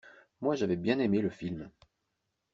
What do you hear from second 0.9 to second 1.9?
aimé le film.